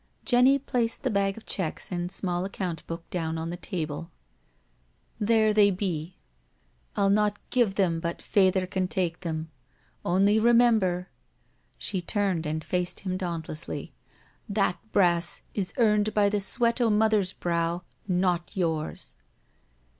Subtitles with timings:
[0.25, 4.09] Jenny placed the bag of checks and small account book down on the table."
[5.29, 6.15] There they be—
[6.97, 9.51] I'll not give them but Fayther can take them—
[10.03, 13.93] only remember '*— she turned and faced him dauntlessly
[14.59, 19.15] —"that brass is earned by the sweat o* Mother's brow— not yours."